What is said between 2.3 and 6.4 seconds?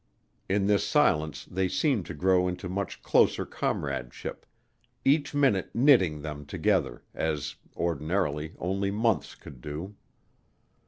into much closer comradeship, each minute knitting